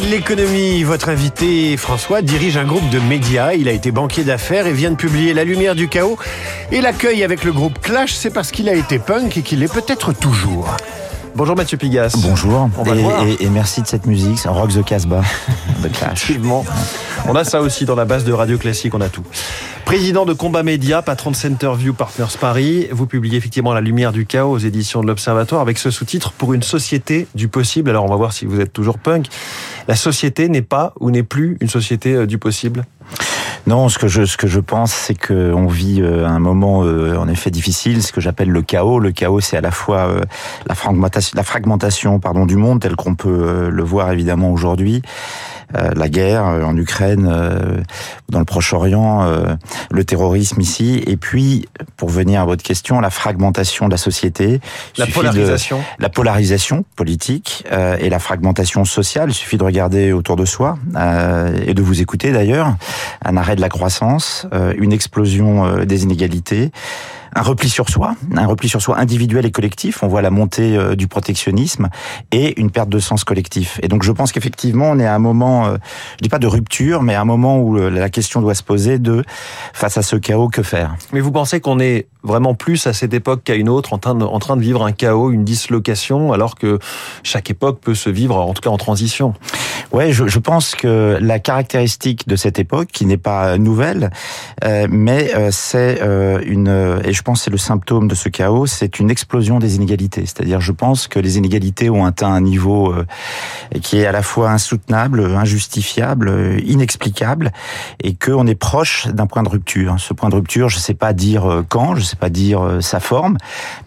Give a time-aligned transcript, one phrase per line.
[0.00, 3.52] de l'économie, votre invité François dirige un groupe de médias.
[3.52, 6.18] Il a été banquier d'affaires et vient de publier La lumière du chaos.
[6.70, 9.72] Et l'accueil avec le groupe Clash, c'est parce qu'il a été punk et qu'il l'est
[9.72, 10.76] peut-être toujours.
[11.34, 12.14] Bonjour Mathieu Pigas.
[12.22, 12.68] Bonjour.
[13.40, 15.22] et, merci de cette musique, c'est Rock the Casbah
[15.92, 16.24] Clash.
[16.24, 16.64] Effectivement.
[17.26, 19.24] On a ça aussi dans la base de Radio Classique, on a tout.
[19.86, 24.26] Président de Combat Média, patron de Centerview Partners Paris, vous publiez effectivement La lumière du
[24.26, 27.88] chaos aux éditions de l'Observatoire avec ce sous-titre Pour une société du possible.
[27.88, 29.26] Alors on va voir si vous êtes toujours punk.
[29.88, 32.84] La société n'est pas ou n'est plus une société euh, du possible
[33.66, 36.82] non, ce que je ce que je pense, c'est que on vit euh, un moment
[36.82, 38.98] euh, en effet difficile, ce que j'appelle le chaos.
[38.98, 40.20] Le chaos, c'est à la fois euh,
[40.66, 45.02] la fragmentation, la fragmentation, pardon, du monde tel qu'on peut le voir évidemment aujourd'hui,
[45.74, 47.80] la guerre euh, en Ukraine, euh,
[48.28, 49.26] dans le Proche-Orient,
[49.90, 54.60] le terrorisme ici, et puis, pour venir à votre question, la fragmentation de la société.
[54.96, 55.82] La polarisation.
[55.98, 57.64] la polarisation politique
[58.00, 59.30] et la fragmentation sociale.
[59.30, 60.78] Il suffit de regarder autour de soi
[61.66, 62.74] et de vous écouter d'ailleurs.
[63.22, 64.46] Un arrêt de la croissance,
[64.78, 66.72] une explosion des inégalités
[67.34, 70.02] un repli sur soi, un repli sur soi individuel et collectif.
[70.02, 71.88] On voit la montée euh, du protectionnisme
[72.30, 73.78] et une perte de sens collectif.
[73.82, 75.76] Et donc je pense qu'effectivement on est à un moment, euh,
[76.18, 78.62] je dis pas de rupture, mais à un moment où euh, la question doit se
[78.62, 79.24] poser de
[79.72, 80.94] face à ce chaos que faire?
[81.12, 84.14] Mais vous pensez qu'on est vraiment plus à cette époque qu'à une autre en train,
[84.14, 86.78] de, en train de vivre un chaos, une dislocation, alors que
[87.22, 89.34] chaque époque peut se vivre en tout cas en transition?
[89.92, 94.10] Ouais, je, je pense que la caractéristique de cette époque, qui n'est pas nouvelle,
[94.64, 98.30] euh, mais euh, c'est euh, une, et je pense que c'est le symptôme de ce
[98.30, 100.22] chaos, c'est une explosion des inégalités.
[100.24, 102.94] C'est-à-dire, je pense que les inégalités ont atteint un niveau
[103.82, 107.52] qui est à la fois insoutenable, injustifiable, inexplicable,
[108.02, 109.96] et qu'on est proche d'un point de rupture.
[109.98, 112.98] Ce point de rupture, je ne sais pas dire quand, je sais pas dire sa
[112.98, 113.36] forme,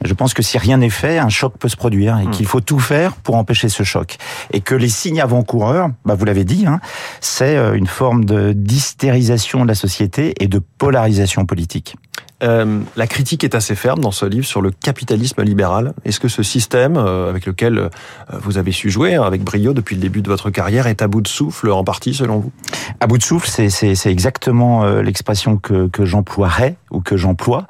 [0.01, 2.31] mais je pense que si rien n'est fait, un choc peut se produire et hmm.
[2.31, 4.17] qu'il faut tout faire pour empêcher ce choc.
[4.53, 6.79] Et que les signes avant-coureurs bah, vous l'avez dit, hein,
[7.21, 11.95] c'est euh, une forme de d'hystérisation de la société et de polarisation politique.
[12.43, 15.93] Euh, la critique est assez ferme dans ce livre sur le capitalisme libéral.
[16.03, 17.89] Est-ce que ce système euh, avec lequel euh,
[18.33, 21.07] vous avez su jouer hein, avec brio depuis le début de votre carrière est à
[21.07, 22.51] bout de souffle en partie selon vous?
[22.99, 27.65] À bout de souffle, c'est exactement l'expression que, que j'emploierais ou que j'emploie.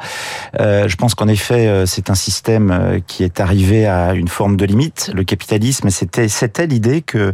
[0.60, 5.12] je pense qu'en effet, c'est un système qui est arrivé à une forme de limite.
[5.14, 7.34] Le capitalisme, c'était c'était l'idée que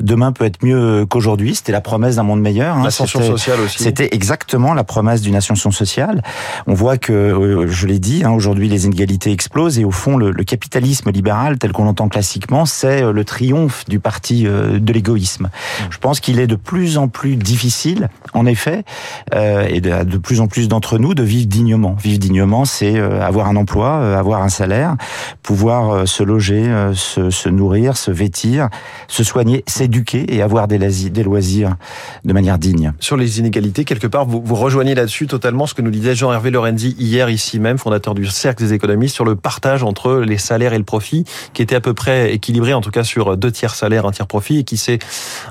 [0.00, 1.54] demain peut être mieux qu'aujourd'hui.
[1.54, 2.76] C'était la promesse d'un monde meilleur.
[2.76, 2.84] Hein.
[2.84, 3.82] L'ascension sociale aussi.
[3.82, 6.22] C'était exactement la promesse d'une ascension sociale.
[6.70, 10.16] On voit que, euh, je l'ai dit, hein, aujourd'hui les inégalités explosent et au fond
[10.16, 14.92] le, capitalisme libéral tel qu'on l'entend classiquement, c'est euh, le triomphe du parti euh, de
[14.92, 15.46] l'égoïsme.
[15.46, 15.82] Mmh.
[15.90, 18.84] Je pense qu'il est de plus en plus difficile, en effet,
[19.32, 21.96] et de, de, plus en plus d'entre nous de vivre dignement.
[22.00, 24.96] Vivre dignement, c'est avoir un emploi, avoir un salaire,
[25.42, 26.64] pouvoir se loger,
[26.94, 28.68] se, se, nourrir, se vêtir,
[29.08, 31.76] se soigner, s'éduquer et avoir des, des loisirs
[32.24, 32.92] de manière digne.
[33.00, 36.50] Sur les inégalités, quelque part, vous, vous rejoignez là-dessus totalement ce que nous disait Jean-Hervé
[36.60, 40.74] Lorenzi hier ici même, fondateur du Cercle des économistes, sur le partage entre les salaires
[40.74, 43.74] et le profit, qui était à peu près équilibré, en tout cas sur deux tiers
[43.74, 44.98] salaire, un tiers profit, et qui s'est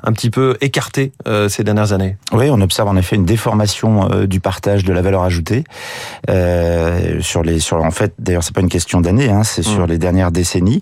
[0.03, 2.17] un petit peu écarté euh, ces dernières années.
[2.31, 5.63] Oui, on observe en effet une déformation euh, du partage de la valeur ajoutée
[6.29, 9.87] euh, sur les, sur en fait, d'ailleurs c'est pas une question d'année, hein, c'est sur
[9.87, 9.89] mm.
[9.89, 10.81] les dernières décennies,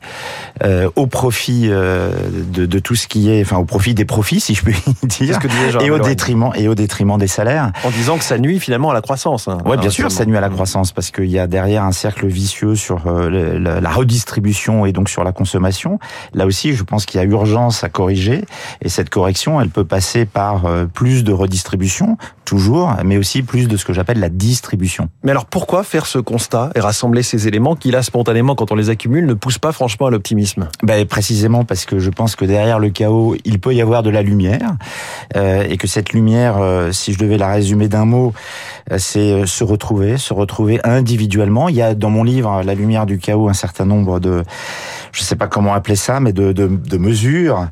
[0.95, 4.63] au profit de, de, tout ce qui est, enfin au profit des profits, si je
[4.63, 5.39] puis dire,
[5.79, 7.71] et au détriment et au détriment des salaires.
[7.85, 9.47] En disant que ça nuit finalement à la croissance.
[9.47, 11.91] Hein, ouais, bien sûr, ça nuit à la croissance parce qu'il y a derrière un
[11.91, 15.99] cercle vicieux sur euh, la redistribution et donc sur la consommation.
[16.33, 18.43] Là aussi, je pense qu'il y a urgence à corriger
[18.81, 23.67] et cette correction, elle peut passer par euh, plus de redistribution, toujours, mais aussi plus
[23.67, 25.09] de ce que j'appelle la distribution.
[25.21, 28.75] Mais alors pourquoi faire ce constat et rassembler ces éléments qui là spontanément quand on
[28.75, 30.67] les accumule ne poussent pas franchement à l'optimisme?
[30.81, 34.09] Ben, Précisément parce que je pense que derrière le chaos, il peut y avoir de
[34.09, 34.77] la lumière
[35.35, 36.57] et que cette lumière,
[36.91, 38.33] si je devais la résumer d'un mot,
[38.97, 41.69] c'est se retrouver se retrouver individuellement.
[41.69, 44.43] Il y a dans mon livre La lumière du chaos un certain nombre de,
[45.11, 47.67] je sais pas comment appeler ça, mais de, de, de mesures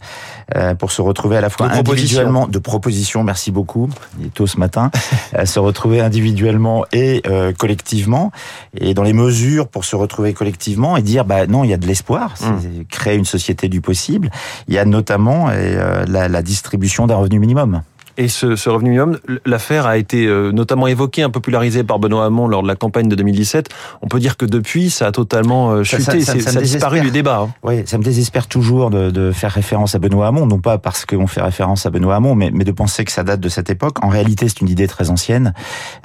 [0.55, 4.45] euh, pour se retrouver à la fois individuellement, de propositions, merci beaucoup, il est tôt
[4.45, 4.91] ce matin,
[5.37, 8.31] euh, se retrouver individuellement et euh, collectivement,
[8.77, 11.77] et dans les mesures pour se retrouver collectivement et dire, bah non, il y a
[11.77, 12.83] de l'espoir, mmh.
[12.89, 14.29] créer une société du possible.
[14.67, 17.81] Il y a notamment la, la distribution d'un revenu minimum.
[18.17, 22.47] Et ce, ce revenu minimum, l'affaire a été euh, notamment évoquée, popularisée par Benoît Hamon
[22.47, 23.69] lors de la campagne de 2017.
[24.01, 27.01] On peut dire que depuis, ça a totalement euh, chuté, ça, ça, ça, a disparu
[27.01, 27.41] du débat.
[27.41, 27.53] Hein.
[27.63, 31.05] Oui, ça me désespère toujours de, de, faire référence à Benoît Hamon, non pas parce
[31.05, 33.69] qu'on fait référence à Benoît Hamon, mais, mais, de penser que ça date de cette
[33.69, 34.01] époque.
[34.03, 35.53] En réalité, c'est une idée très ancienne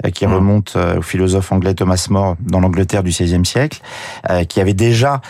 [0.05, 0.33] euh, qui mmh.
[0.33, 3.79] remonte au philosophe anglais Thomas More dans l'Angleterre du XVIe siècle,
[4.49, 5.21] qui avait déjà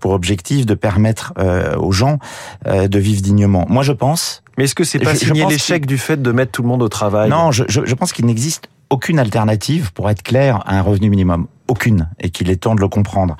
[0.00, 1.34] pour objectif de permettre
[1.78, 2.18] aux gens
[2.66, 3.66] de vivre dignement.
[3.68, 6.60] Moi, je pense Mais est-ce que c'est pas signer l'échec du fait de mettre tout
[6.60, 7.30] le monde au travail?
[7.30, 11.08] Non, je, je, je pense qu'il n'existe aucune alternative, pour être clair, à un revenu
[11.08, 11.46] minimum.
[11.66, 12.10] Aucune.
[12.18, 13.38] Et qu'il est temps de le comprendre.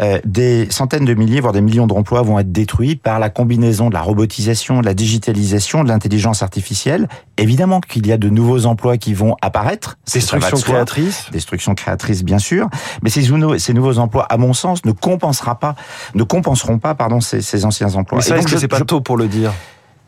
[0.00, 3.90] Euh, des centaines de milliers, voire des millions d'emplois vont être détruits par la combinaison
[3.90, 7.06] de la robotisation, de la digitalisation, de l'intelligence artificielle.
[7.36, 9.98] Évidemment qu'il y a de nouveaux emplois qui vont apparaître.
[10.10, 11.26] Destruction créatrice.
[11.32, 12.70] Destruction créatrice, bien sûr.
[13.02, 13.28] Mais ces,
[13.58, 15.74] ces nouveaux emplois, à mon sens, ne compensera pas,
[16.14, 18.20] ne compenseront pas, pardon, ces, ces anciens emplois.
[18.20, 19.52] Mais ça, est-ce que c'est pas tôt pour le dire?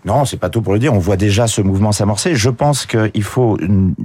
[0.04, 0.92] Non, c'est pas tout pour le dire.
[0.92, 2.34] On voit déjà ce mouvement s'amorcer.
[2.34, 3.58] Je pense qu'il faut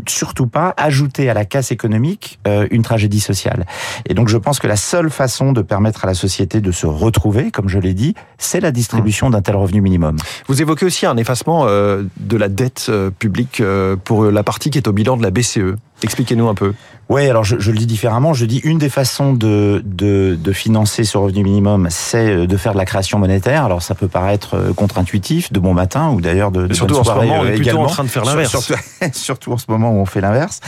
[0.08, 3.66] surtout pas ajouter à la casse économique euh, une tragédie sociale.
[4.08, 6.86] Et donc, je pense que la seule façon de permettre à la société de se
[6.86, 10.16] retrouver, comme je l'ai dit, c'est la distribution d'un tel revenu minimum.
[10.48, 13.62] Vous évoquez aussi un effacement euh, de la dette euh, publique
[14.06, 15.76] pour la partie qui est au bilan de la BCE.
[16.04, 16.74] Expliquez-nous un peu.
[17.10, 18.36] Oui, alors je, je, le dis différemment.
[18.36, 22.56] Je dis une des façons de, de, de financer ce revenu minimum, c'est euh, de
[22.56, 23.66] faire de la création monétaire.
[23.66, 27.04] Alors ça peut paraître euh, contre-intuitif, de bon matin, ou d'ailleurs de, de surtout en
[27.04, 28.52] ce moment, on est plutôt en train de faire l'inverse.
[28.52, 28.80] Surtout,
[29.14, 30.60] surtout, en ce moment où on fait l'inverse.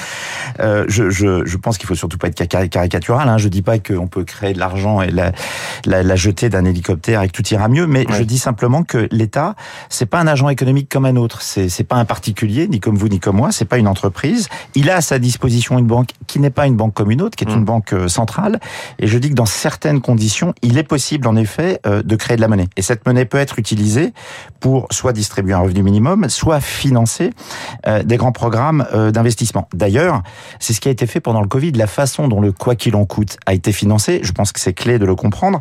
[0.59, 3.29] Euh, je, je, je, pense qu'il faut surtout pas être caricatural.
[3.29, 3.37] Hein.
[3.37, 5.33] Je dis pas qu'on peut créer de l'argent et la,
[5.85, 8.17] la, la jeter d'un hélicoptère et que tout ira mieux, mais ouais.
[8.17, 9.55] je dis simplement que l'État,
[9.89, 11.43] c'est pas un agent économique comme un autre.
[11.43, 13.51] C'est c'est pas un particulier, ni comme vous ni comme moi.
[13.51, 14.49] C'est pas une entreprise.
[14.73, 17.35] Il a à sa disposition une banque qui n'est pas une banque comme une autre,
[17.35, 17.65] qui est une mmh.
[17.65, 18.59] banque euh, centrale.
[18.99, 22.35] Et je dis que dans certaines conditions, il est possible en effet euh, de créer
[22.35, 22.67] de la monnaie.
[22.75, 24.13] Et cette monnaie peut être utilisée
[24.59, 27.31] pour soit distribuer un revenu minimum, soit financer
[27.87, 29.67] euh, des grands programmes d'investissement.
[29.73, 30.21] D'ailleurs,
[30.59, 31.71] c'est ce qui a été fait pendant le Covid.
[31.73, 34.73] La façon dont le quoi qu'il en coûte a été financé, je pense que c'est
[34.73, 35.59] clé de le comprendre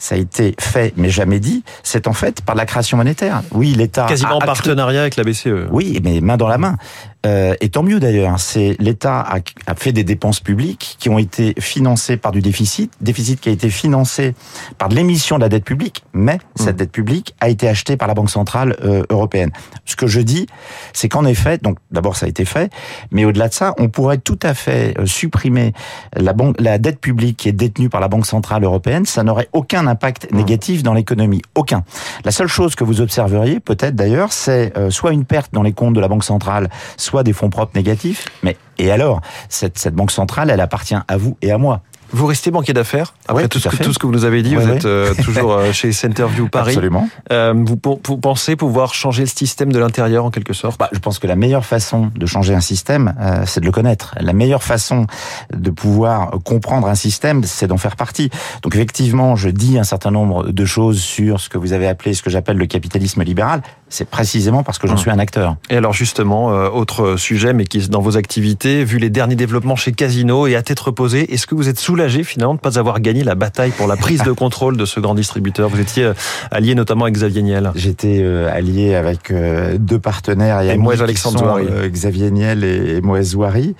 [0.00, 3.42] ça a été fait mais jamais dit, c'est en fait par la création monétaire.
[3.52, 5.68] Oui, l'État quasiment en partenariat avec la BCE.
[5.70, 6.76] Oui, mais main dans la main.
[7.26, 8.40] Euh, et tant mieux d'ailleurs.
[8.40, 12.92] C'est l'État a, a, fait des dépenses publiques qui ont été financées par du déficit,
[13.00, 14.34] déficit qui a été financé
[14.78, 16.38] par de l'émission de la dette publique, mais mmh.
[16.56, 19.50] cette dette publique a été achetée par la Banque centrale euh, européenne.
[19.84, 20.46] Ce que je dis,
[20.92, 22.72] c'est qu'en effet, donc d'abord ça a été fait,
[23.10, 25.74] mais au-delà de ça, on pourrait tout à fait euh, supprimer
[26.16, 29.04] la, banque, la dette publique qui est détenue par la Banque centrale européenne.
[29.04, 30.36] Ça n'aurait aucun impact mmh.
[30.36, 31.84] négatif dans l'économie, aucun.
[32.24, 35.72] La seule chose que vous observeriez, peut-être d'ailleurs, c'est euh, soit une perte dans les
[35.72, 38.26] comptes de la Banque centrale, soit des fonds propres négatifs.
[38.42, 41.82] Mais et alors, cette, cette banque centrale, elle appartient à vous et à moi.
[42.12, 44.24] Vous restez banquier d'affaires après ouais, tout, tout, ce que, tout, ce que, vous nous
[44.24, 44.56] avez dit.
[44.56, 44.76] Ouais, vous ouais.
[44.76, 46.70] êtes euh, toujours euh, chez Centerview Paris.
[46.70, 47.08] Absolument.
[47.30, 50.78] Euh, vous, vous, pensez pouvoir changer le système de l'intérieur en quelque sorte?
[50.78, 53.14] Bah, Je pense que la meilleure façon de changer un système,
[53.46, 54.14] c'est de le connaître.
[54.20, 55.06] La meilleure façon
[55.54, 58.30] de pouvoir comprendre un système, c'est d'en faire partie.
[58.62, 62.14] Donc effectivement, je dis un certain nombre de choses sur ce que vous avez appelé,
[62.14, 63.62] ce que j'appelle le capitalisme libéral.
[63.90, 64.98] C'est précisément parce que j'en mmh.
[64.98, 65.56] suis un acteur.
[65.68, 69.36] Et alors justement, euh, autre sujet, mais qui est dans vos activités, vu les derniers
[69.36, 72.78] développements chez Casino et à tête reposée, est-ce que vous êtes soulagé finalement de pas
[72.78, 75.68] avoir gagné la bataille pour la prise de contrôle de ce grand distributeur?
[75.68, 76.14] Vous étiez euh,
[76.50, 77.72] allié notamment avec Xavier Niel.
[77.74, 81.66] J'étais euh, allié avec euh, deux partenaires et, et Moïse Alexandre Zouari.
[81.90, 83.74] Xavier Niel et Moïse Zouari.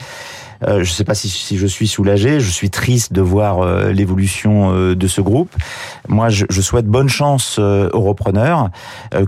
[0.67, 2.41] Euh, je ne sais pas si, si, je suis soulagé.
[2.41, 5.55] Je suis triste de voir euh, l'évolution euh, de ce groupe.
[6.09, 8.71] Moi, je, je souhaite bonne chance au repreneur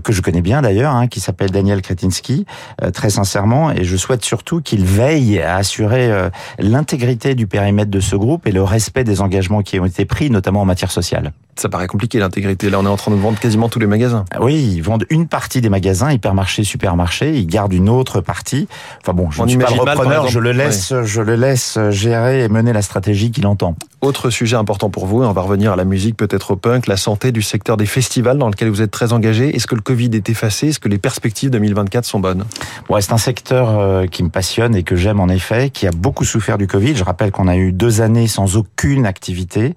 [0.03, 2.45] que je connais bien d'ailleurs, hein, qui s'appelle Daniel Kretinsky,
[2.93, 8.15] très sincèrement, et je souhaite surtout qu'il veille à assurer l'intégrité du périmètre de ce
[8.15, 11.31] groupe et le respect des engagements qui ont été pris, notamment en matière sociale.
[11.55, 12.69] Ça paraît compliqué l'intégrité.
[12.69, 14.25] Là, on est en train de vendre quasiment tous les magasins.
[14.39, 17.35] Oui, ils vendent une partie des magasins, hypermarchés, supermarchés.
[17.35, 18.67] Ils gardent une autre partie.
[19.01, 21.05] Enfin bon, je on ne suis pas le repreneur, mal, je le laisse, ouais.
[21.05, 23.75] je le laisse gérer et mener la stratégie qu'il entend.
[24.03, 26.97] Autre sujet important pour vous, on va revenir à la musique, peut-être au punk, la
[26.97, 29.55] santé du secteur des festivals dans lequel vous êtes très engagé.
[29.55, 30.67] Est-ce que le Covid est effacé?
[30.67, 32.43] Est-ce que les perspectives 2024 sont bonnes?
[32.89, 35.91] Ouais, C'est un secteur euh, qui me passionne et que j'aime en effet, qui a
[35.91, 36.97] beaucoup souffert du Covid.
[36.97, 39.73] Je rappelle qu'on a eu deux années sans aucune activité.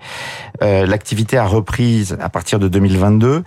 [0.61, 3.45] Euh, L'activité a repris à partir de 2022.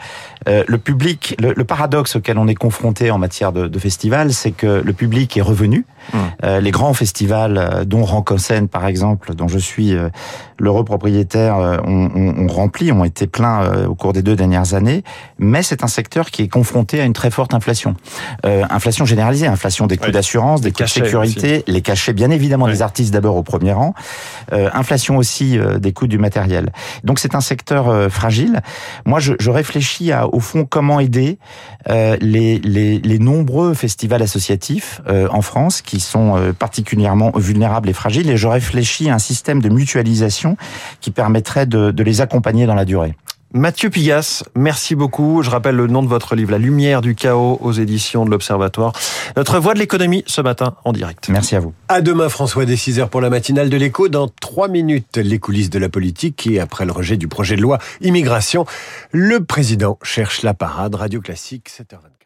[0.47, 4.31] Euh, le public, le, le, paradoxe auquel on est confronté en matière de, de festival,
[4.31, 5.85] c'est que le public est revenu.
[6.13, 6.17] Mmh.
[6.43, 10.09] Euh, les grands festivals, euh, dont Rank en scène par exemple, dont je suis euh,
[10.57, 15.03] l'heureux propriétaire, ont, ont, ont, rempli, ont été pleins au cours des deux dernières années.
[15.37, 17.95] Mais c'est un secteur qui est confronté à une très forte inflation,
[18.43, 20.11] inflation généralisée, inflation des coûts oui.
[20.11, 21.63] d'assurance, des coûts de sécurité, aussi.
[21.71, 22.73] les cachets bien évidemment oui.
[22.73, 23.93] des artistes d'abord au premier rang,
[24.51, 26.71] inflation aussi des coûts du matériel.
[27.03, 28.61] Donc c'est un secteur fragile.
[29.05, 31.39] Moi, je, je réfléchis à au fond comment aider
[31.89, 37.89] euh, les, les, les, nombreux festivals associatifs euh, en France qui sont euh, particulièrement vulnérables
[37.89, 40.55] et fragiles et je réfléchis à un système de mutualisation
[41.01, 43.15] qui permettrait de, de les accompagner dans la durée.
[43.51, 45.41] Mathieu Pigas, merci beaucoup.
[45.41, 48.93] Je rappelle le nom de votre livre, La lumière du chaos aux éditions de l'Observatoire.
[49.35, 51.29] Notre voix de l'économie ce matin en direct.
[51.29, 51.73] Merci à vous.
[51.87, 54.09] À demain François, dès 6h pour la matinale de l'écho.
[54.09, 57.61] Dans 3 minutes, les coulisses de la politique et après le rejet du projet de
[57.61, 58.67] loi immigration,
[59.11, 60.93] le président cherche la parade.
[60.93, 62.18] Radio Classique, 7h24.